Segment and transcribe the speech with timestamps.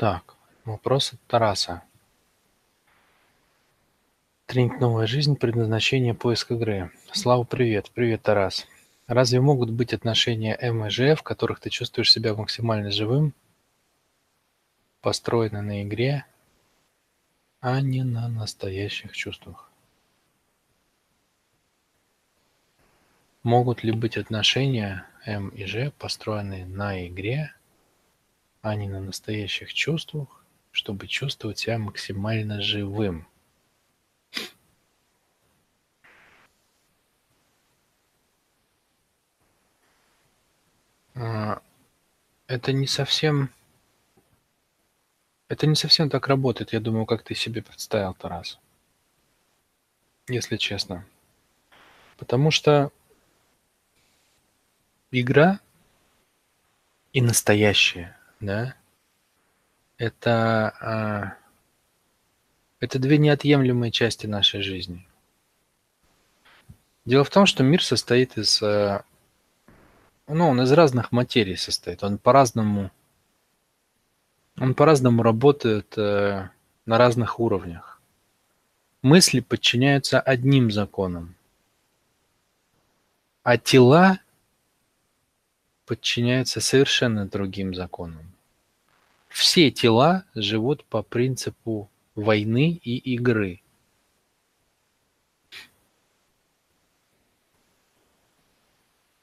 [0.00, 0.34] Так,
[0.64, 1.82] вопрос от Тараса.
[4.46, 5.36] Тренинг «Новая жизнь.
[5.36, 6.14] Предназначение.
[6.14, 6.90] Поиск игры».
[7.12, 7.90] Слава, привет.
[7.90, 8.66] Привет, Тарас.
[9.06, 13.34] Разве могут быть отношения М и Ж, в которых ты чувствуешь себя максимально живым,
[15.02, 16.24] построены на игре,
[17.60, 19.70] а не на настоящих чувствах?
[23.42, 27.52] Могут ли быть отношения М и Ж, построенные на игре,
[28.62, 33.26] а не на настоящих чувствах, чтобы чувствовать себя максимально живым?
[41.14, 41.60] А,
[42.46, 43.50] это не совсем
[45.50, 48.60] это не совсем так работает, я думаю, как ты себе представил, Тарас.
[50.28, 51.04] Если честно.
[52.16, 52.92] Потому что
[55.10, 55.58] игра
[57.12, 58.74] и настоящее, да,
[59.98, 61.34] это, а,
[62.80, 65.06] это две неотъемлемые части нашей жизни.
[67.04, 69.04] Дело в том, что мир состоит из а,
[70.32, 72.04] ну, он из разных материй состоит.
[72.04, 72.90] Он по-разному
[74.58, 76.48] он по-разному работает э,
[76.84, 78.00] на разных уровнях.
[79.00, 81.34] Мысли подчиняются одним законам,
[83.42, 84.20] а тела
[85.86, 88.29] подчиняются совершенно другим законам.
[89.30, 93.62] Все тела живут по принципу войны и игры.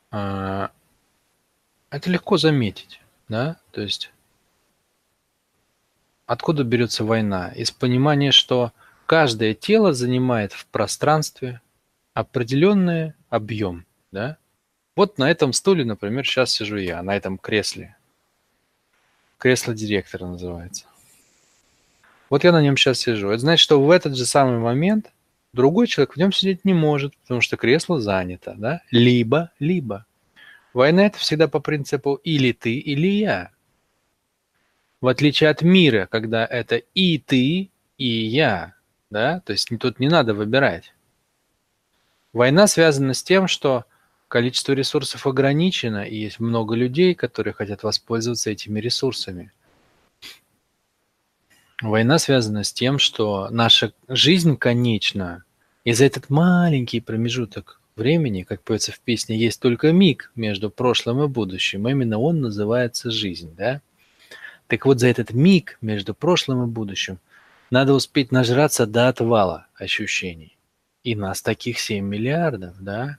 [0.10, 0.72] А,
[1.90, 4.12] это легко заметить, да, то есть
[6.26, 7.50] откуда берется война?
[7.50, 8.72] Из понимания, что
[9.06, 11.62] каждое тело занимает в пространстве
[12.14, 14.38] определенный объем, да.
[14.96, 17.97] Вот на этом стуле, например, сейчас сижу я, на этом кресле.
[19.38, 20.86] Кресло директора называется.
[22.30, 23.30] Вот я на нем сейчас сижу.
[23.30, 25.12] Это значит, что в этот же самый момент
[25.54, 28.82] другой человек в нем сидеть не может, потому что кресло занято, да?
[28.92, 30.06] Либо, либо.
[30.74, 33.52] Война– это всегда по принципу или ты, или я.
[35.02, 38.74] В отличие от мира, когда это и ты, и я,
[39.10, 40.94] да, то есть тут не надо выбирать.
[42.34, 43.86] Война связана с тем, что
[44.28, 49.52] количество ресурсов ограничено, и есть много людей, которые хотят воспользоваться этими ресурсами.
[51.82, 55.44] Война связана с тем, что наша жизнь конечна,
[55.84, 61.24] и за этот маленький промежуток времени, как поется в песне, есть только миг между прошлым
[61.24, 61.88] и будущим.
[61.88, 63.82] Именно он называется жизнь, да?
[64.68, 67.20] Так вот, за этот миг между прошлым и будущим
[67.70, 70.58] надо успеть нажраться до отвала ощущений.
[71.04, 73.18] И нас таких 7 миллиардов, да?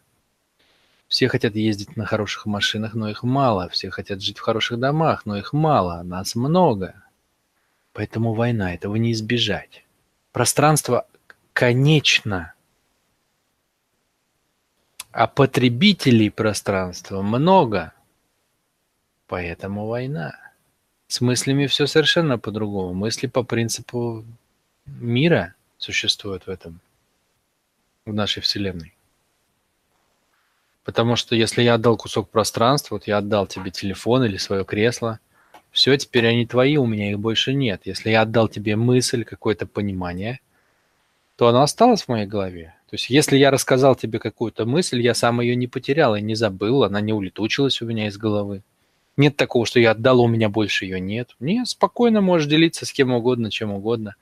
[1.09, 3.69] Все хотят ездить на хороших машинах, но их мало.
[3.71, 6.03] Все хотят жить в хороших домах, но их мало.
[6.03, 6.95] Нас много.
[7.93, 9.85] Поэтому война, этого не избежать.
[10.33, 11.07] Пространство
[11.53, 12.53] конечно
[15.19, 17.93] а потребителей пространства много,
[19.27, 20.39] поэтому война.
[21.07, 22.93] С мыслями все совершенно по-другому.
[22.93, 24.25] Мысли по принципу
[24.87, 26.81] мира существуют в этом,
[28.05, 28.95] в нашей Вселенной.
[30.89, 35.21] Потому что если я отдал кусок пространства, вот я отдал тебе телефон или свое кресло,
[35.71, 37.83] все, теперь они твои, у меня их больше нет.
[37.85, 40.41] Если я отдал тебе мысль, какое-то понимание,
[41.37, 42.75] то оно осталось в моей голове.
[42.89, 46.35] То есть если я рассказал тебе какую-то мысль, я сам ее не потерял и не
[46.35, 48.63] забыл, она не улетучилась у меня из головы.
[49.19, 51.37] Нет такого, что я отдал, у меня больше ее нет.
[51.39, 54.17] Нет, спокойно можешь делиться с кем угодно, чем угодно.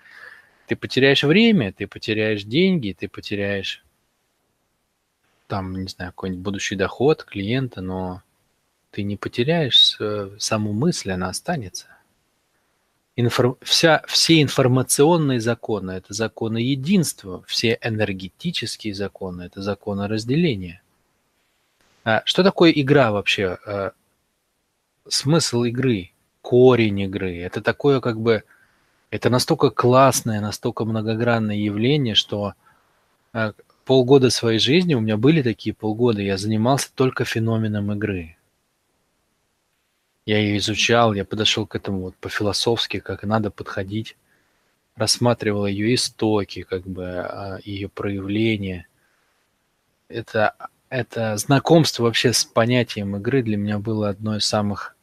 [0.66, 3.84] Ты потеряешь время, ты потеряешь деньги, ты потеряешь
[5.46, 8.22] там, не знаю, какой-нибудь будущий доход клиента, но
[8.90, 11.86] ты не потеряешь э, саму мысль, она останется.
[13.16, 13.56] Инфор...
[13.62, 20.82] Вся, все информационные законы– это законы единства, все энергетические законы– это законы разделения.
[22.04, 23.58] А что такое игра вообще?
[23.66, 23.92] А,
[25.08, 26.10] смысл игры,
[26.42, 28.44] корень игры– это такое как бы,
[29.10, 32.52] это настолько классное, настолько многогранное явление, что
[33.32, 33.54] а,
[33.86, 38.36] полгода своей жизни, у меня были такие полгода, я занимался только феноменом игры.
[40.26, 44.16] Я ее изучал, я подошел к этому вот по-философски, как надо подходить,
[44.96, 48.88] рассматривал ее истоки, как бы а, ее проявления.
[50.08, 50.56] Это,
[50.88, 54.96] это знакомство вообще с понятием игры для меня было одно из самых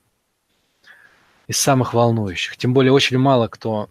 [1.47, 2.57] из самых волнующих.
[2.57, 3.89] Тем более очень мало кто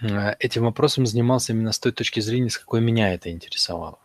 [0.00, 3.98] этим вопросом занимался именно с той точки зрения, с какой меня это интересовало.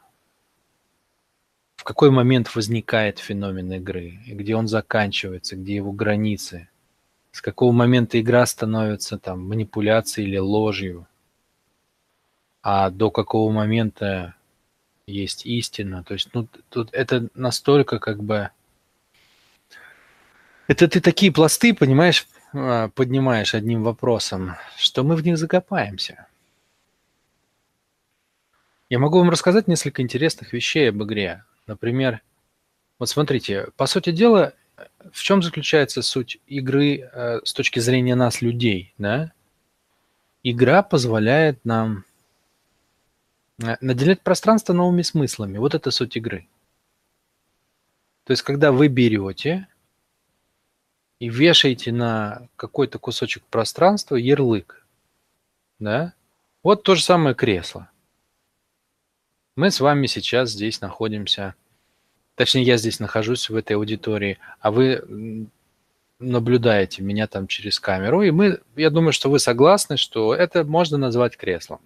[1.76, 6.68] В какой момент возникает феномен игры, где он заканчивается, где его границы,
[7.32, 11.08] с какого момента игра становится там манипуляцией или ложью,
[12.62, 14.36] а до какого момента
[15.08, 16.04] есть истина.
[16.04, 18.52] То есть, ну, тут это настолько как бы...
[20.68, 26.28] Это ты такие пласты, понимаешь, поднимаешь одним вопросом, что мы в них закопаемся.
[28.90, 31.44] Я могу вам рассказать несколько интересных вещей об игре.
[31.68, 32.22] Например,
[32.98, 34.54] вот смотрите, по сути дела,
[35.12, 39.32] в чем заключается суть игры э, с точки зрения нас, людей, да?
[40.42, 42.04] Игра позволяет нам
[43.62, 45.58] э, наделять пространство новыми смыслами.
[45.58, 46.48] Вот это суть игры.
[48.24, 49.68] То есть, когда вы берете
[51.20, 54.86] и вешаете на какой-то кусочек пространства ярлык,
[55.80, 56.14] да?
[56.64, 57.90] Вот то же самое кресло.
[59.56, 61.56] Мы с вами сейчас здесь находимся
[62.40, 65.46] Точнее, я здесь нахожусь в этой аудитории, а вы
[66.20, 70.98] наблюдаете меня там через камеру, и мы, я думаю, что вы согласны, что это можно
[70.98, 71.82] назвать креслом.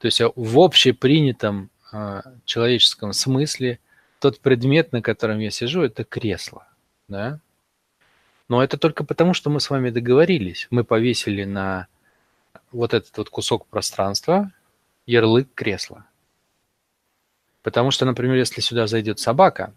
[0.00, 3.78] То есть а, в общепринятом э, человеческом смысле
[4.18, 6.66] тот предмет, на котором я сижу, это кресло.
[7.06, 7.38] Да?
[8.52, 10.66] Но это только потому, что мы с вами договорились.
[10.68, 11.86] Мы повесили на
[12.70, 14.52] вот этот вот кусок пространства
[15.06, 16.04] ярлык кресла.
[17.62, 19.72] Потому что, например, если сюда зайдет собака,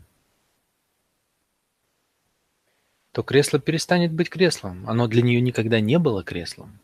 [3.14, 4.90] то кресло перестанет быть креслом.
[4.90, 6.78] Оно для нее никогда не было креслом.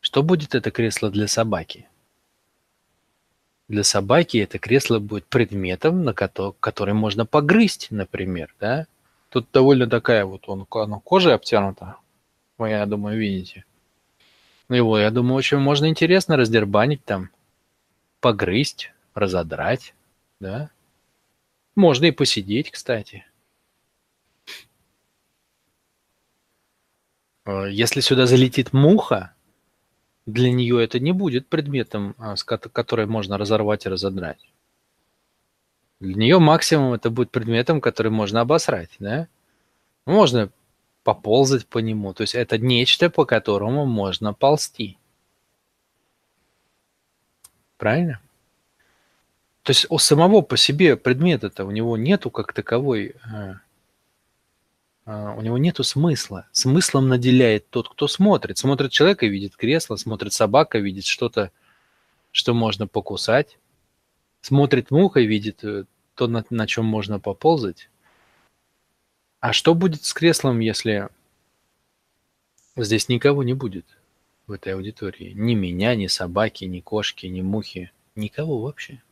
[0.00, 1.88] Что будет это кресло для собаки?
[3.68, 8.86] Для собаки это кресло будет предметом, на который, можно погрызть, например, да?
[9.36, 11.98] Тут довольно такая вот, он, оно кожей обтянута.
[12.56, 13.66] Вы, я думаю, видите.
[14.70, 17.28] Ну его, я думаю, очень можно интересно раздербанить там,
[18.20, 19.94] погрызть разодрать,
[20.40, 20.70] да?
[21.74, 23.26] Можно и посидеть, кстати.
[27.44, 29.34] Э, если сюда залетит муха,
[30.24, 34.38] для нее это не будет предметом, а, который можно разорвать и разодрать.
[36.00, 39.28] Для нее максимум это будет предметом, который можно обосрать, да?
[40.04, 40.50] Можно
[41.04, 42.12] поползать по нему.
[42.12, 44.98] То есть это нечто, по которому можно ползти.
[47.78, 48.20] Правильно?
[49.62, 53.56] То есть у самого по себе предмета-то у него нету как таковой, а,
[55.06, 56.46] а, у него нету смысла.
[56.52, 58.58] Смыслом наделяет тот, кто смотрит.
[58.58, 61.50] Смотрит человек и видит кресло, смотрит собака, видит что-то,
[62.32, 63.58] что можно покусать.
[64.46, 67.90] Смотрит муха и видит э, то, на, на чем можно поползать.
[69.40, 71.08] А что будет с креслом, если
[72.76, 73.86] здесь никого не будет
[74.46, 75.32] в этой аудитории?
[75.34, 77.90] Ни меня, ни собаки, ни кошки, ни мухи.
[78.14, 79.02] Никого вообще.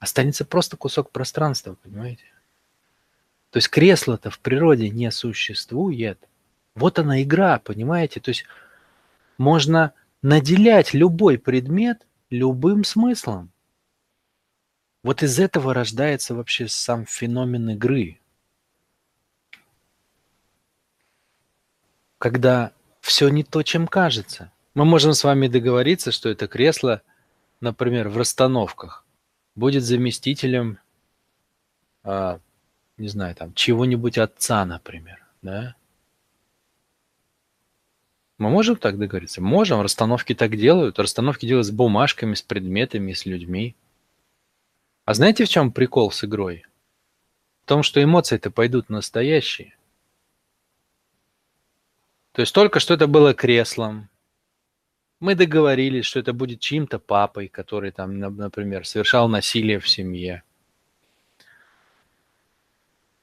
[0.00, 2.24] Останется просто кусок пространства, понимаете?
[3.50, 6.18] То есть кресло-то в природе не существует.
[6.74, 8.18] Вот она игра, понимаете?
[8.18, 8.46] То есть
[9.38, 9.92] можно
[10.22, 12.04] наделять любой предмет
[12.34, 13.50] любым смыслом.
[15.02, 18.20] Вот из этого рождается вообще сам феномен игры.
[22.18, 24.50] Когда все не то, чем кажется.
[24.72, 27.02] Мы можем с вами договориться, что это кресло,
[27.60, 29.04] например, в расстановках
[29.54, 30.78] будет заместителем,
[32.02, 32.40] а,
[32.96, 35.76] не знаю, там, чего-нибудь отца, например, да?
[38.38, 39.40] Мы можем так договориться?
[39.40, 40.98] Можем, расстановки так делают.
[40.98, 43.76] Расстановки делают с бумажками, с предметами, с людьми.
[45.04, 46.64] А знаете, в чем прикол с игрой?
[47.64, 49.76] В том, что эмоции-то пойдут настоящие.
[52.32, 54.08] То есть только что это было креслом,
[55.20, 60.42] мы договорились, что это будет чьим-то папой, который там, например, совершал насилие в семье.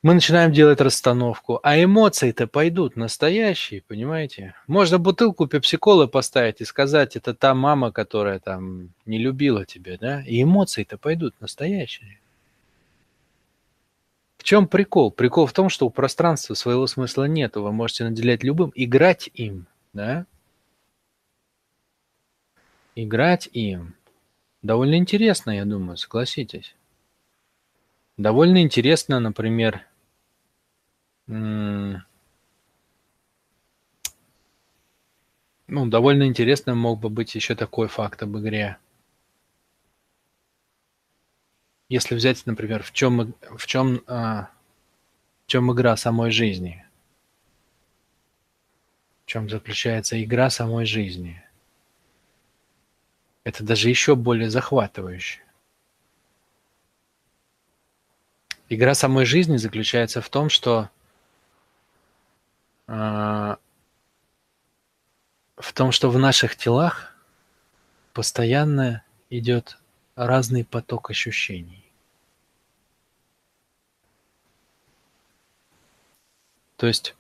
[0.04, 4.56] Мы начинаем делать расстановку, а эмоции-то пойдут настоящие, понимаете?
[4.66, 10.24] Можно бутылку пепсиколы поставить и сказать, это та мама, которая там не любила тебя, да?
[10.24, 12.20] И эмоции-то пойдут настоящие.
[14.40, 15.12] В чем прикол?
[15.12, 19.68] Прикол в том, что у пространства своего смысла нет, вы можете наделять любым, играть им,
[19.94, 20.26] да?
[22.96, 23.96] играть им.
[24.62, 26.76] Довольно интересно, я думаю, согласитесь.
[28.18, 29.86] Довольно интересно, например,
[31.28, 32.02] ну,
[35.68, 38.78] довольно интересно мог бы быть еще такой факт об игре.
[41.90, 44.50] Если взять, например, в чем, в чем, а,
[45.46, 46.86] в чем игра самой жизни?
[49.24, 51.44] В чем заключается игра самой жизни?
[53.44, 55.42] Это даже еще более захватывающе.
[58.70, 60.90] Игра самой жизни заключается в том, что
[62.92, 63.58] в
[65.74, 67.16] том, что в наших телах
[68.14, 69.78] постоянно идет
[70.16, 71.86] разный поток ощущений.
[76.76, 77.16] То есть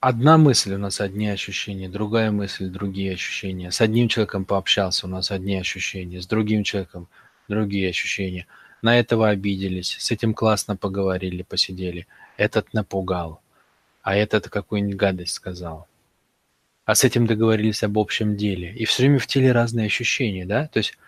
[0.00, 3.70] одна мысль у нас одни ощущения, другая мысль другие ощущения.
[3.70, 7.08] С одним человеком пообщался, у нас одни ощущения, с другим человеком
[7.46, 8.46] другие ощущения.
[8.82, 12.08] На этого обиделись, с этим классно поговорили, посидели.
[12.38, 13.42] Этот напугал,
[14.02, 15.86] а этот какую-нибудь гадость сказал.
[16.84, 18.72] А с этим договорились об общем деле.
[18.74, 20.68] И все время в теле разные ощущения, да?
[20.68, 20.98] То есть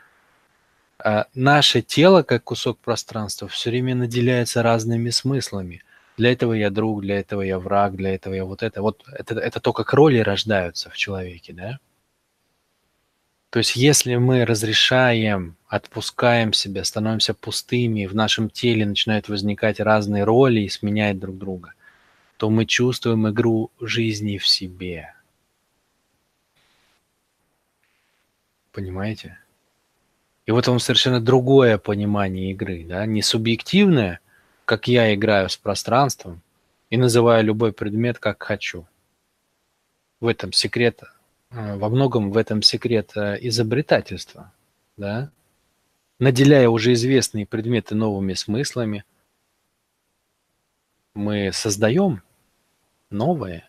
[0.99, 5.83] а, наше тело, как кусок пространства, все время наделяется разными смыслами–
[6.17, 8.83] для этого я друг, для этого я враг, для этого я вот это.
[8.83, 11.79] Вот это, это то, как роли рождаются в человеке, да?
[13.51, 20.25] То есть если мы разрешаем, отпускаем себя, становимся пустыми, в нашем теле начинают возникать разные
[20.25, 21.75] роли и сменять друг друга,
[22.43, 25.15] то мы чувствуем игру жизни в себе.
[28.73, 29.39] Понимаете?
[30.47, 34.19] И вот вам совершенно другое понимание игры, да, не субъективное,
[34.65, 36.43] как я играю с пространством
[36.91, 38.89] и называю любой предмет как хочу.
[40.19, 41.01] В этом секрет,
[41.53, 44.53] э, во многом в этом секрет э, изобретательства,
[44.97, 45.31] да?
[46.19, 49.05] Наделяя уже известные предметы новыми смыслами,
[51.15, 52.21] мы создаем
[53.13, 53.69] новое,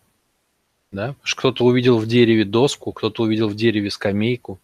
[0.92, 1.16] да?
[1.24, 4.60] Кто-то увидел в дереве доску, кто-то увидел в дереве скамейку,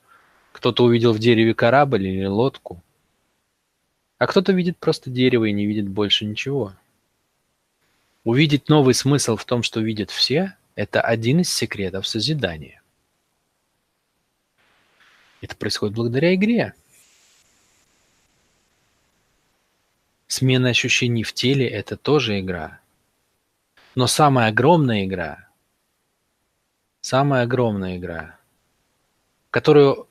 [0.51, 2.81] кто-то увидел в дереве корабль или лодку–
[4.19, 6.74] а кто-то видит просто дерево и не видит больше ничего.
[8.25, 12.81] Увидеть новый смысл в том, что видят все, это один из секретов созидания.
[15.41, 16.74] Это происходит благодаря игре.
[20.27, 22.81] Смена ощущений в теле– это тоже игра.
[23.99, 25.49] Но самая огромная игра,
[27.01, 28.39] самая огромная игра,
[29.51, 30.07] которую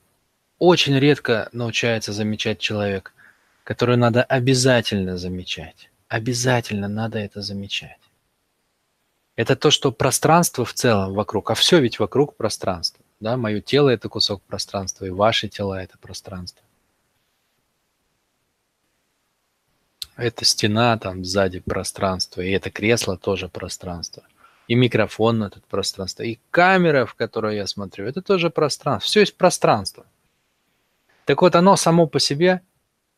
[0.59, 3.13] очень редко научается замечать человек–
[3.69, 5.91] которую надо обязательно замечать.
[6.07, 7.99] Обязательно надо это замечать.
[9.35, 13.05] Это то, что пространство в целом вокруг, а все ведь вокруг пространства.
[13.19, 13.37] Да?
[13.37, 16.63] Мое тело– это кусок пространства, и ваши тела– это пространство.
[20.19, 24.23] Это стена там сзади пространство, и это кресло тоже пространство.
[24.67, 29.07] И микрофон– это пространство, и камера, в которую я смотрю– это тоже пространство.
[29.07, 30.05] Все есть пространство.
[31.25, 32.61] Так вот, оно само по себе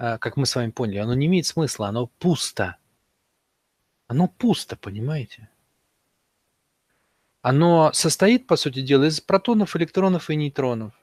[0.04, 2.78] а, как мы с вами поняли, оно не имеет смысла, оно пусто.
[4.08, 5.48] Оно пусто, понимаете?
[7.44, 10.94] Оно состоит, по сути дела, из протонов, электронов и нейтронов.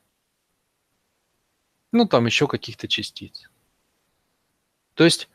[1.93, 3.49] Ну, там еще каких-то частиц.
[4.95, 5.28] То есть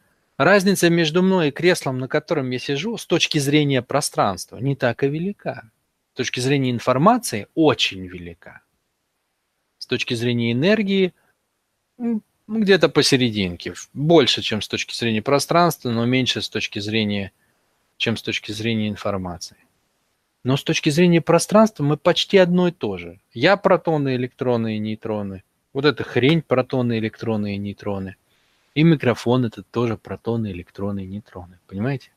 [0.44, 5.04] разница между мной и креслом, на котором я сижу, с точки зрения пространства, не так
[5.04, 5.70] и велика.
[6.14, 8.62] С точки зрения информации очень велика.
[9.78, 11.14] С точки зрения энергии
[11.98, 13.74] ну, где-то посерединке.
[13.94, 17.32] Больше, чем с точки зрения пространства, но меньше с точки зрения,
[17.98, 19.58] чем с точки зрения информации.
[20.44, 23.20] Но с точки зрения пространства мы почти одно и то же.
[23.32, 25.44] Я протоны, электроны и нейтроны.
[25.72, 28.18] Вот эта хрень протоны, электроны и нейтроны.
[28.76, 31.60] И микрофон это тоже протоны, электроны нейтроны.
[31.68, 32.12] Понимаете?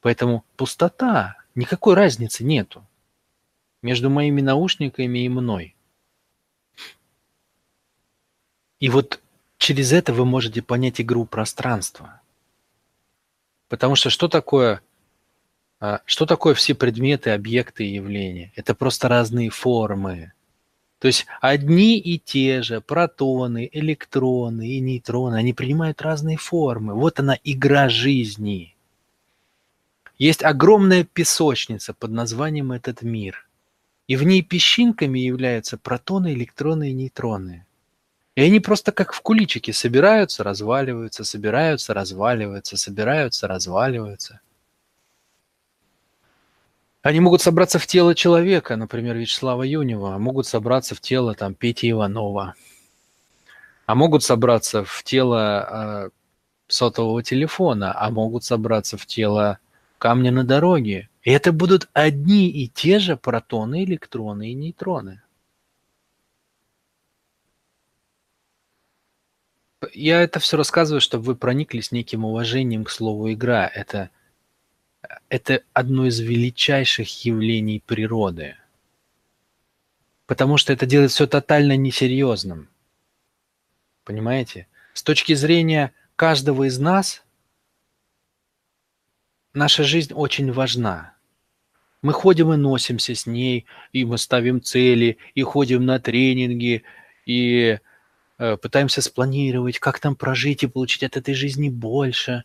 [0.00, 2.86] Поэтому пустота, никакой разницы нету
[3.80, 5.74] между моими наушниками и мной.
[8.80, 9.20] И вот
[9.56, 12.20] через это вы можете понять игру пространства.
[13.68, 14.82] Потому что что такое,
[15.80, 18.52] а, что такое все предметы, объекты и явления?
[18.56, 20.33] Это просто разные формы.
[21.04, 26.94] То есть одни и те же протоны, электроны и нейтроны, они принимают разные формы.
[26.94, 28.74] Вот она игра жизни.
[30.16, 33.46] Есть огромная песочница под названием этот мир.
[34.06, 37.66] И в ней песчинками являются протоны, электроны и нейтроны.
[38.34, 44.40] И они просто как в куличике собираются, разваливаются, собираются, разваливаются, собираются, разваливаются.
[47.04, 51.54] Они могут собраться в тело человека, например, Вячеслава Юнева, а могут собраться в тело там
[51.54, 52.54] Пети Иванова,
[53.84, 56.10] а могут собраться в тело э,
[56.66, 59.58] сотового телефона, а могут собраться в тело
[59.98, 61.10] камня на дороге.
[61.24, 65.20] И это будут одни и те же протоны, электроны и нейтроны.
[69.92, 73.70] я это все рассказываю, чтобы вы прониклись неким уважением к слову «игра».
[73.72, 74.08] Это,
[75.28, 78.56] это одно из величайших явлений природы.
[80.26, 82.68] Потому что это делает все тотально несерьезным.
[84.04, 84.66] Понимаете?
[84.92, 87.24] С точки зрения каждого из нас,
[89.52, 91.14] наша жизнь очень важна.
[92.02, 96.82] Мы ходим и носимся с ней, и мы ставим цели, и ходим на тренинги,
[97.24, 97.78] и
[98.38, 102.44] э, пытаемся спланировать, как там прожить и получить от этой жизни больше.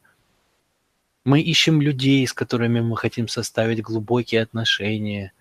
[1.25, 5.33] Мы ищем людей, с которыми мы хотим составить глубокие отношения.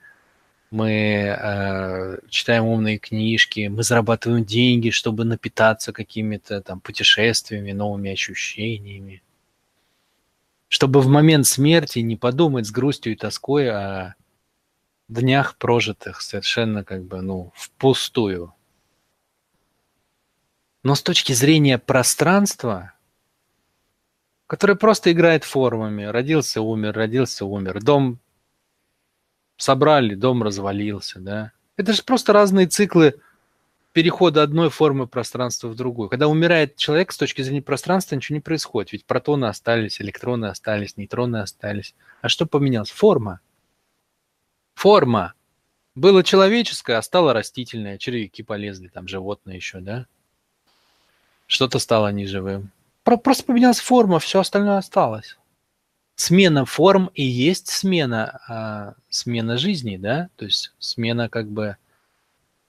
[0.70, 9.22] Мы э, читаем умные книжки, мы зарабатываем деньги, чтобы напитаться какими-то там путешествиями, новыми ощущениями
[10.68, 14.14] чтобы в момент смерти не подумать с грустью и тоской о
[15.08, 18.54] днях прожитых совершенно как бы, ну, впустую.
[20.82, 22.92] Но с точки зрения пространства,
[24.48, 28.18] которое просто играет формами, родился, умер, родился, умер, дом
[29.56, 31.52] собрали, дом развалился, да.
[31.76, 33.20] Это же просто разные циклы
[33.92, 36.08] перехода одной формы пространства в другую.
[36.08, 38.92] Когда умирает человек, с точки зрения пространства ничего не происходит.
[38.92, 41.94] Ведь протоны остались, электроны остались, нейтроны остались.
[42.22, 42.90] А что поменялось?
[42.90, 43.40] Форма.
[44.74, 45.34] Форма.
[45.94, 47.98] Было человеческое, а стало растительное.
[47.98, 50.06] Червяки полезли, там животные еще, да?
[51.46, 52.70] Что-то стало неживым.
[53.16, 55.36] Просто поменялась форма, все остальное осталось.
[56.14, 60.28] Смена форм и есть смена, а, смена жизни, да?
[60.36, 61.76] То есть смена как бы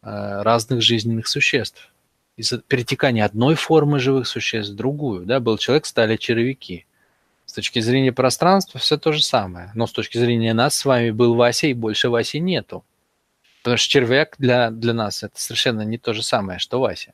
[0.02, 1.92] Э, разных жизненных существ.
[2.38, 5.26] Из-за перетекания одной формы живых существ в другую.
[5.26, 6.86] Да, был человек, стали червяки.
[7.46, 9.72] С точки зрения пространства все то же самое.
[9.76, 12.86] Но с точки зрения нас с вами был Вася, и больше Васи нету.
[13.62, 17.14] Потому что червяк для, для нас это совершенно не то же самое, что Вася.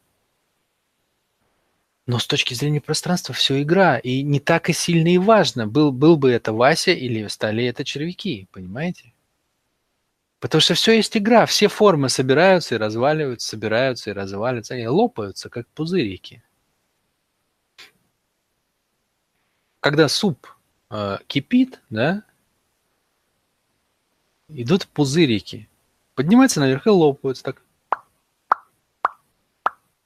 [2.08, 5.92] Но с точки зрения пространства все игра, и не так и сильно и важно, был,
[5.92, 9.12] был бы это Вася или стали это червяки, понимаете?
[10.40, 15.50] Потому что все есть игра, все формы собираются и разваливаются, собираются и разваливаются, и лопаются,
[15.50, 16.44] как пузырики.
[19.80, 20.48] Когда суп
[20.92, 22.24] э, кипит, да,
[24.50, 25.68] идут пузырики,
[26.14, 27.65] поднимаются наверх и лопаются так.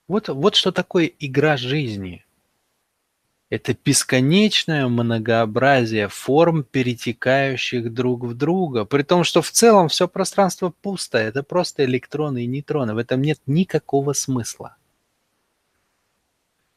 [0.10, 2.26] Вот, вот что такое игра жизни–
[3.52, 10.74] это бесконечное многообразие форм, перетекающих друг в друга, при том, что в целом все пространство
[10.82, 14.78] пусто, это просто электроны и нейтроны, в этом нет никакого смысла.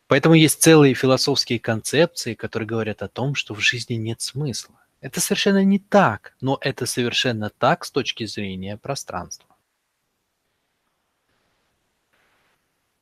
[0.08, 4.74] Поэтому есть целые философские концепции, которые говорят о том, что в жизни нет смысла.
[5.00, 9.51] Это совершенно не так, но это совершенно так с точки зрения пространства.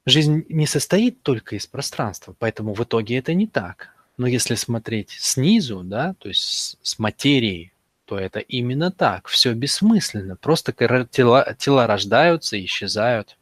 [0.07, 3.95] Жизнь не состоит только из пространства, поэтому в итоге это не так.
[4.17, 7.73] Но если смотреть снизу, да, то есть с материи,
[8.07, 9.29] то это именно так.
[9.29, 10.37] Все бессмысленно.
[10.37, 13.39] Просто тела, тела рождаются исчезают,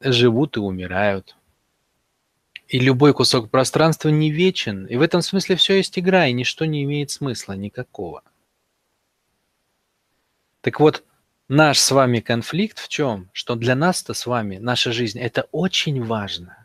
[0.00, 1.36] живут и умирают.
[2.68, 4.86] И любой кусок пространства не вечен.
[4.86, 8.22] И в этом смысле все есть игра, и ничто не имеет смысла никакого.
[10.60, 11.02] Так вот,
[11.50, 13.28] наш с вами конфликт в чем?
[13.32, 16.56] Что для нас-то с вами наша жизнь– это очень важно.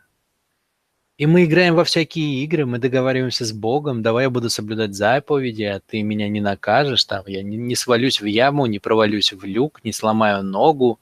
[1.18, 5.62] И мы играем во всякие игры, мы договариваемся с Богом, давай я буду соблюдать заповеди,
[5.62, 9.44] а ты меня не накажешь, там, я не, не свалюсь в яму, не провалюсь в
[9.44, 11.00] люк, не сломаю ногу,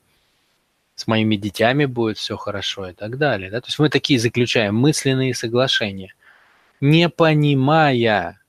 [0.94, 3.51] с моими детьми будет все хорошо и так далее.
[3.51, 3.61] Да?
[3.61, 6.14] То есть мы такие заключаем мысленные соглашения,
[6.81, 8.40] не понимая,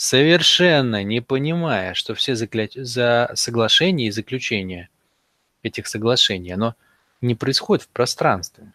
[0.00, 2.68] совершенно не понимая, что все закля...
[2.74, 4.88] за соглашения и заключения
[5.62, 6.74] этих соглашений, оно
[7.20, 8.72] не происходит в пространстве.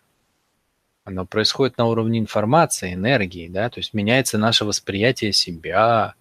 [1.04, 6.14] Оно происходит на уровне информации, энергии, да, то есть меняется наше восприятие себя,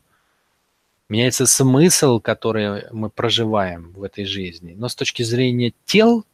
[1.11, 4.73] меняется смысл, который мы проживаем в этой жизни.
[4.75, 6.25] Но с точки зрения тел,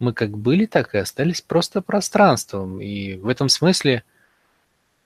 [0.00, 2.78] мы как были, так и остались просто пространством.
[2.82, 4.04] И в этом смысле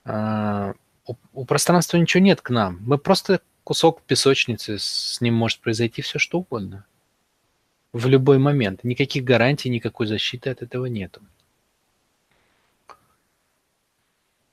[0.05, 0.74] а,
[1.06, 2.78] у, у пространства ничего нет к нам.
[2.82, 6.84] Мы просто кусок песочницы, с ним может произойти все что угодно.
[7.92, 8.84] В любой момент.
[8.84, 11.20] Никаких гарантий, никакой защиты от этого нету.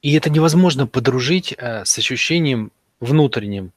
[0.01, 3.71] И это невозможно подружить э, с ощущением внутренним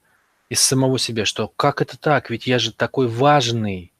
[0.49, 3.93] из самого себя, что как это так, ведь я же такой важный,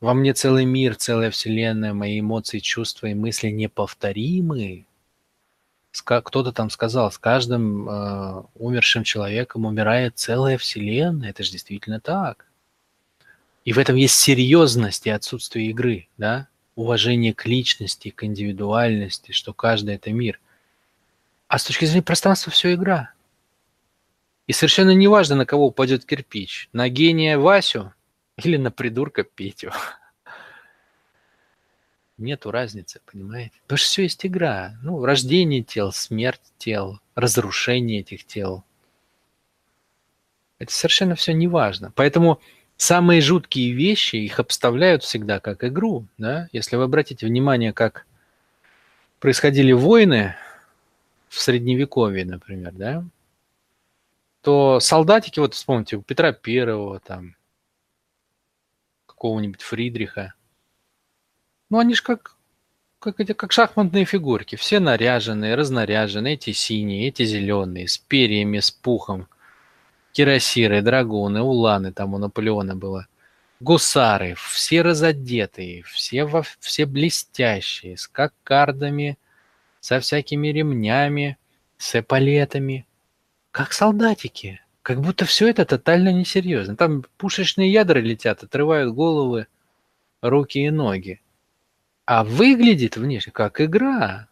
[0.00, 4.86] во мне целый мир, целая вселенная, мои эмоции, чувства и мысли неповторимые
[6.02, 11.30] кто-то там сказал, с каждым э, умершим человеком умирает целая вселенная.
[11.30, 12.46] Это же действительно так.
[13.64, 16.48] И в этом есть серьезность и отсутствие игры, да?
[16.74, 20.40] Уважение к личности, к индивидуальности, что каждый это мир.
[21.48, 23.12] А с точки зрения пространства все игра.
[24.46, 26.68] И совершенно не важно, на кого упадет кирпич.
[26.72, 27.94] На гения Васю
[28.36, 29.70] или на придурка Петю.
[32.16, 33.52] Нету разницы, понимаете?
[33.62, 34.76] Потому что все есть игра.
[34.82, 38.62] Ну, рождение тел, смерть тел, разрушение этих тел.
[40.58, 41.92] Это совершенно все не важно.
[41.96, 42.40] Поэтому
[42.76, 46.06] самые жуткие вещи, их обставляют всегда как игру.
[46.16, 46.48] Да?
[46.52, 48.06] Если вы обратите внимание, как
[49.18, 50.36] происходили войны
[51.28, 53.04] в Средневековье, например, да,
[54.42, 57.34] то солдатики, вот вспомните, у Петра Первого, там,
[59.06, 60.34] какого-нибудь Фридриха,
[61.74, 62.36] ну, они же как,
[63.00, 68.70] как, эти, как шахматные фигурки, все наряженные, разнаряженные, эти синие, эти зеленые, с перьями, с
[68.70, 69.26] пухом,
[70.12, 73.08] кирасиры, драгуны, уланы, там у Наполеона было,
[73.58, 79.18] гусары, все разодетые, все, во, все блестящие, с кокардами,
[79.80, 81.38] со всякими ремнями,
[81.76, 82.86] с эполетами,
[83.50, 84.60] как солдатики.
[84.82, 86.76] Как будто все это тотально несерьезно.
[86.76, 89.48] Там пушечные ядра летят, отрывают головы,
[90.22, 91.20] руки и ноги.
[92.06, 94.28] А выглядит внешне как игра.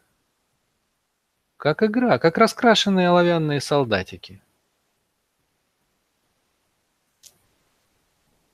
[1.57, 4.43] Как игра, как раскрашенные оловянные солдатики.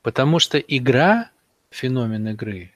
[0.02, 1.30] Потому что игра,
[1.70, 2.72] феномен игры,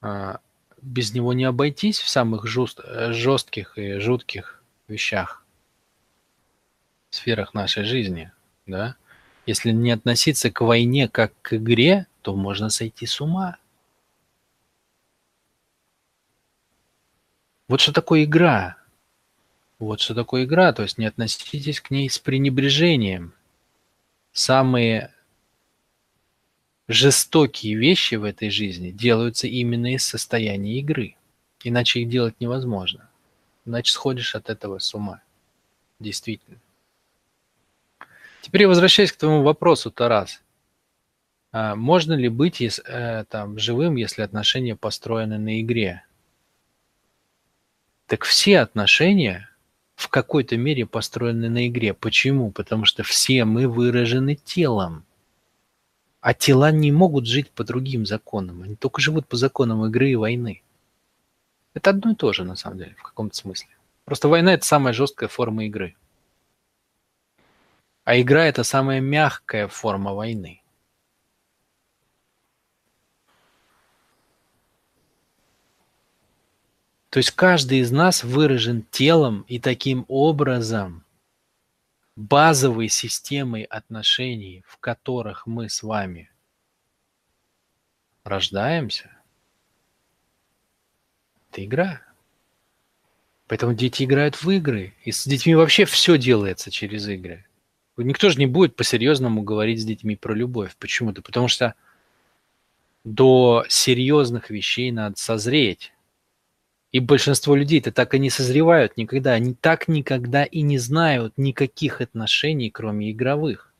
[0.00, 0.40] а,
[0.80, 5.44] без него не обойтись в самых жест, жестких и жутких вещах,
[7.10, 8.32] сферах нашей жизни,
[8.66, 8.96] да?
[9.46, 13.58] Если не относиться к войне как к игре, то можно сойти с ума.
[17.72, 18.76] Вот что такое игра.
[19.78, 23.32] Вот что такое игра, то есть не относитесь к ней с пренебрежением.
[24.30, 25.10] Самые
[26.86, 31.16] жестокие вещи в этой жизни делаются именно из состояния игры.
[31.64, 33.08] Иначе их делать невозможно.
[33.64, 35.22] Иначе сходишь от этого с ума.
[35.98, 36.58] Действительно.
[38.42, 40.42] Теперь возвращаясь к твоему вопросу, Тарас.
[41.52, 46.04] А можно ли быть э, там, живым, если отношения построены на игре?
[48.12, 49.48] Так все отношения
[49.94, 51.94] в какой-то мере построены на игре.
[51.94, 52.50] Почему?
[52.50, 55.06] Потому что все мы выражены телом.
[56.20, 58.64] А тела не могут жить по другим законам.
[58.64, 60.62] Они только живут по законам игры и войны.
[61.72, 63.70] Это одно и то же, на самом деле, в каком-то смысле.
[64.04, 65.96] Просто война– это самая жесткая форма игры.
[68.04, 70.61] А игра– это самая мягкая форма войны.
[77.12, 81.04] То есть каждый из нас выражен телом и таким образом
[82.16, 86.30] базовой системой отношений, в которых мы с вами
[88.24, 89.10] рождаемся,
[91.50, 92.00] это игра.
[93.46, 94.94] Поэтому дети играют в игры.
[95.04, 97.44] И с детьми вообще все делается через игры.
[97.98, 100.74] Никто же не будет по-серьезному говорить с детьми про любовь.
[100.78, 101.20] Почему-то.
[101.20, 101.74] Потому что
[103.04, 105.92] до серьезных вещей надо созреть.
[106.92, 109.32] И большинство людей-то так и не созревают никогда.
[109.32, 113.72] Они так никогда и не знают никаких отношений, кроме игровых.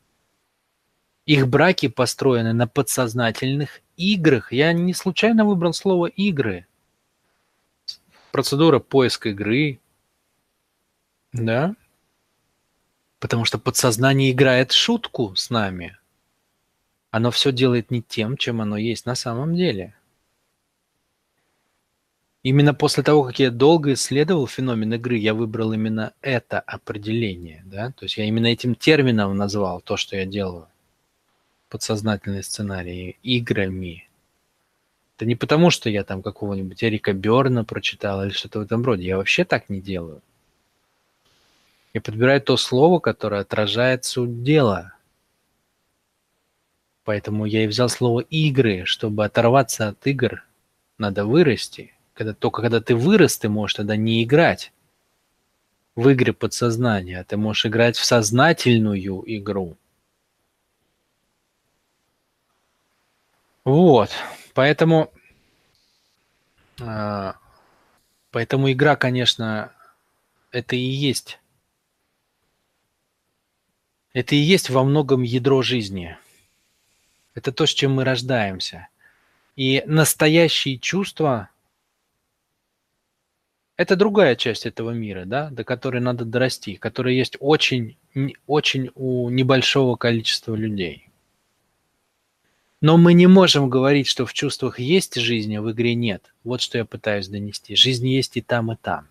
[1.27, 4.51] Их браки построены на подсознательных играх.
[4.51, 6.65] Я не случайно выбрал слово «игры».
[8.31, 9.79] Процедура поиска игры.
[11.33, 11.75] Да?
[13.19, 15.97] Потому что подсознание играет шутку с нами.
[17.11, 19.95] Оно все делает не тем, чем оно есть на самом деле–
[22.43, 27.63] Именно после того, как я долго исследовал феномен игры, я выбрал именно это определение.
[27.65, 27.91] Да?
[27.91, 30.67] То есть я именно этим термином назвал то, что я делаю.
[31.69, 34.09] Подсознательные сценарии играми.
[35.15, 39.05] Это не потому, что я там какого-нибудь Эрика Берна прочитал или что-то в этом роде.
[39.05, 40.21] Я вообще так не делаю.
[41.93, 44.95] Я подбираю то слово, которое отражает суть дела.
[47.05, 50.43] Поэтому я и взял слово «игры», чтобы оторваться от игр,
[50.97, 54.71] надо вырасти– когда, только когда ты вырос, ты можешь тогда не играть
[55.95, 59.77] в игры подсознания, а ты можешь играть в сознательную игру.
[63.63, 64.09] Вот,
[64.53, 65.11] поэтому,
[66.81, 67.33] э,
[68.31, 69.71] поэтому игра, конечно,
[70.51, 71.39] это и есть,
[74.13, 76.17] это и есть во многом ядро жизни.
[77.35, 78.89] Это то, с чем мы рождаемся.
[79.55, 81.49] И настоящие чувства
[83.75, 87.97] это другая часть этого мира, да, до которой надо дорасти, которая есть очень,
[88.45, 91.09] очень у небольшого количества людей.
[92.81, 96.33] Но мы не можем говорить, что в чувствах есть жизнь, а в игре нет.
[96.43, 97.75] Вот что я пытаюсь донести.
[97.75, 99.07] Жизнь есть и там, и там.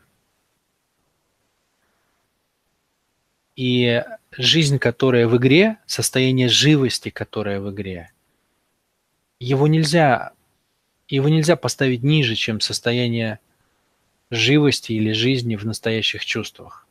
[3.57, 8.13] И жизнь, которая в игре, состояние живости, которое в игре,
[9.41, 10.33] его нельзя,
[11.09, 13.41] его нельзя поставить ниже, чем состояние
[14.35, 16.87] живости или жизни в настоящих чувствах.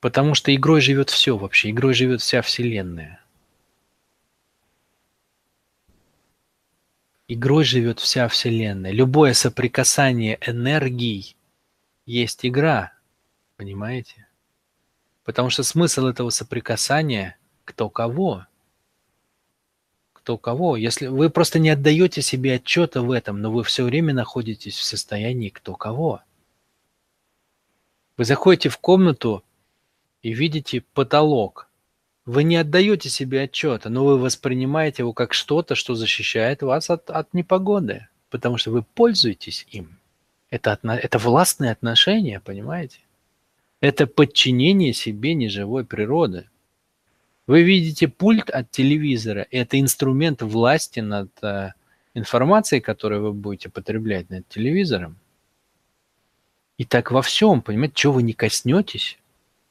[0.00, 3.22] Потому что игрой живет все вообще, игрой живет вся Вселенная.
[7.28, 8.90] Игрой живет вся Вселенная.
[8.90, 11.36] Любое соприкасание энергий
[12.06, 12.92] есть игра.
[13.56, 14.26] Понимаете?
[15.24, 17.36] Потому что смысл этого соприкасания–
[17.70, 18.46] кто кого.
[20.30, 20.76] Кто кого.
[20.76, 24.84] Если вы просто не отдаете себе отчета в этом, но вы все время находитесь в
[24.84, 26.22] состоянии кто кого.
[28.16, 29.42] Вы заходите в комнату
[30.22, 31.66] и видите потолок–
[32.26, 37.10] вы не отдаете себе отчета, но вы воспринимаете его как что-то, что защищает вас от,
[37.10, 39.98] от непогоды, потому что вы пользуетесь им.
[40.48, 43.00] Это, отно, это властные отношения, понимаете?
[43.80, 46.48] Это подчинение себе неживой природы.
[47.50, 51.72] Вы видите пульт от телевизора, это инструмент власти над э,
[52.14, 55.18] информацией, которую вы будете потреблять над телевизором.
[56.78, 59.18] И так во всем, понимаете, чего вы не коснетесь,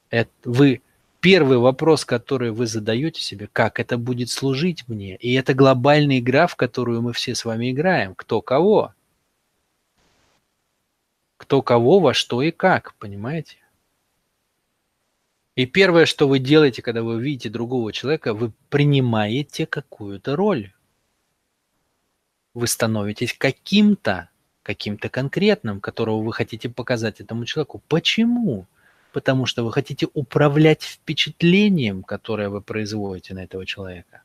[0.10, 0.82] это вы
[1.22, 5.16] первый вопрос, который вы задаете себе, как это будет служить мне?
[5.16, 8.14] И это глобальная игра, в которую мы все с вами играем.
[8.14, 8.94] Кто кого?
[11.38, 13.56] Кто кого, во что и как, понимаете?
[15.60, 20.72] И первое, что вы делаете, когда вы видите другого человека, вы принимаете какую-то роль.
[22.54, 24.30] Вы становитесь каким-то,
[24.64, 27.82] каким-то конкретным, которого вы хотите показать этому человеку.
[27.90, 28.68] Почему?
[29.12, 34.22] потому что вы хотите управлять впечатлением, которое вы производите на этого человека.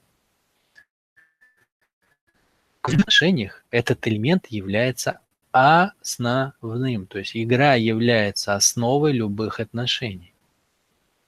[2.82, 5.20] В отношениях этот элемент является
[5.52, 10.33] основным, то есть игра является основой любых отношений.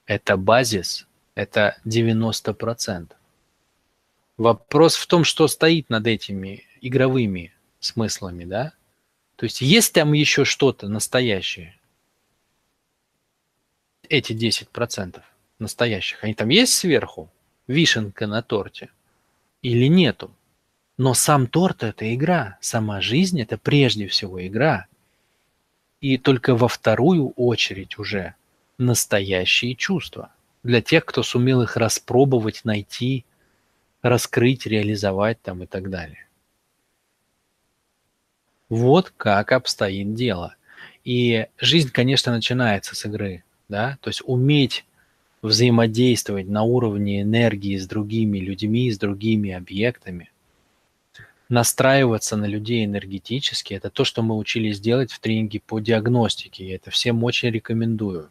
[0.07, 3.13] Это базис, это 90%.
[4.37, 8.73] Вопрос в том, что стоит над этими игровыми смыслами, да?
[9.37, 11.77] То есть есть там еще что-то настоящее?
[14.09, 15.23] эти 10%
[15.59, 17.31] настоящих, они там есть сверху?
[17.67, 18.91] Вишенка на торте?
[19.63, 20.31] Или нету?
[20.97, 24.87] Но сам торт– это игра, сама жизнь– это прежде всего игра.
[26.01, 28.35] И только во вторую очередь уже
[28.79, 30.33] настоящие чувства.
[30.63, 33.25] Для тех, кто сумел их распробовать, найти,
[34.03, 36.27] раскрыть, реализовать там и так далее.
[38.69, 40.57] Вот как обстоит дело.
[41.05, 44.85] И жизнь, конечно, начинается с игры да, то есть уметь
[45.43, 50.31] взаимодействовать на уровне энергии с другими людьми, с другими объектами,
[51.49, 56.71] настраиваться на людей энергетически, это то, что мы учились делать в тренинге по диагностике, и
[56.71, 58.31] это всем очень рекомендую.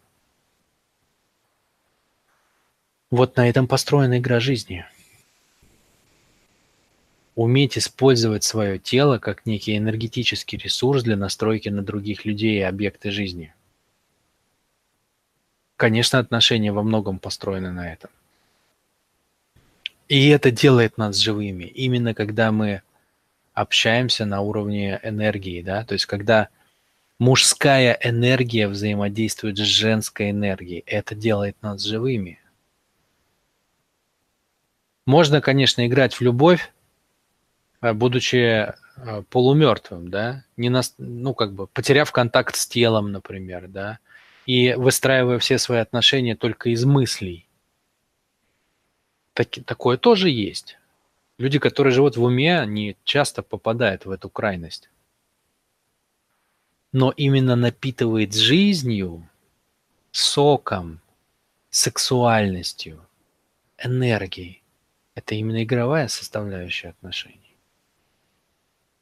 [3.15, 4.86] Вот на этом построена игра жизни.
[7.36, 13.12] Уметь использовать свое тело как некий энергетический ресурс для настройки на других людей и объекты
[13.12, 13.54] жизни–
[15.78, 18.10] Конечно, отношения во многом построены на этом.
[20.08, 21.65] И это делает нас живыми.
[21.65, 22.82] Именно когда мы
[23.54, 26.47] общаемся на уровне энергии, да, то есть когда
[27.19, 32.39] мужская энергия взаимодействует с женской энергией, это делает нас живыми.
[35.05, 36.71] Можно, конечно, играть в любовь,
[37.79, 43.67] а, будучи а, полумертвым, да, не на, ну как бы потеряв контакт с телом, например,
[43.67, 43.99] да,
[44.45, 47.47] и выстраивая все свои отношения только из мыслей.
[49.33, 50.77] Так, такое тоже есть.
[51.37, 54.89] Люди, которые живут в уме, они часто попадают в эту крайность.
[56.93, 59.27] Но именно напитывает жизнью,
[60.11, 61.01] соком,
[61.69, 63.05] сексуальностью,
[63.77, 64.63] энергией.
[65.15, 67.56] Это именно игровая составляющая отношений.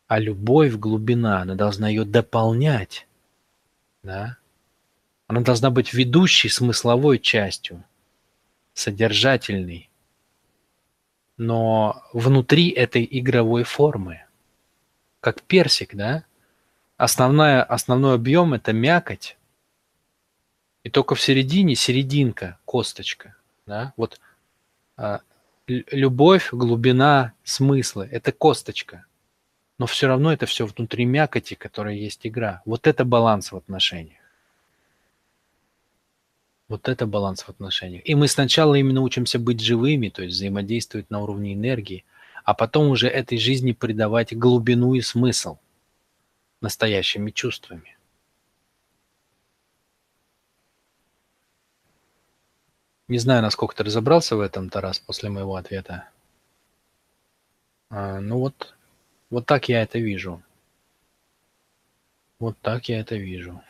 [0.08, 3.08] А любовь, глубина, она должна ее дополнять.
[4.04, 4.38] Да?
[5.28, 7.84] Она должна быть ведущей смысловой частью,
[8.74, 9.90] содержательной,
[11.38, 14.24] но внутри этой игровой формы,
[15.20, 16.26] как персик, да?
[16.98, 19.38] Основная, основной объем– это мякоть,
[20.84, 23.94] и только в середине серединка, косточка, да?
[23.98, 24.20] Вот
[24.96, 25.22] а,
[25.68, 29.06] любовь, глубина, смыслы– это косточка,
[29.78, 32.62] но все равно это все внутри мякоти, которая есть игра.
[32.66, 34.20] Вот это баланс в отношениях.
[36.68, 38.04] Вот это баланс в отношениях.
[38.06, 42.06] И мы сначала именно учимся быть живыми, то есть взаимодействовать на уровне энергии,
[42.44, 45.58] а потом уже этой жизни придавать глубину и смысл
[46.62, 47.93] настоящими чувствами.
[53.08, 56.08] Не знаю, насколько ты разобрался в этом, Тарас, после моего ответа.
[57.90, 58.76] А, ну вот,
[59.30, 60.42] вот так я это вижу.
[62.40, 63.62] Вот так я это вижу.